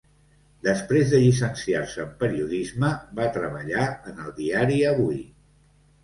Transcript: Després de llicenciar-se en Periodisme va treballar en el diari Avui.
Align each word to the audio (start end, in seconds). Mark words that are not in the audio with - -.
Després 0.67 1.09
de 1.09 1.17
llicenciar-se 1.23 1.99
en 2.05 2.15
Periodisme 2.23 2.89
va 3.19 3.27
treballar 3.35 3.83
en 4.13 4.23
el 4.25 4.33
diari 4.39 4.79
Avui. 4.93 5.21